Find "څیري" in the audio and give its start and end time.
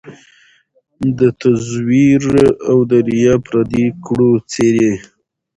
4.51-4.91